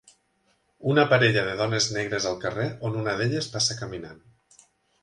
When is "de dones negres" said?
1.49-2.27